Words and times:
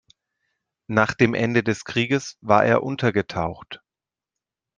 Nach 0.87 1.13
dem 1.13 1.35
Ende 1.35 1.61
des 1.61 1.85
Krieges 1.85 2.39
war 2.41 2.65
er 2.65 2.81
untergetaucht. 2.81 3.81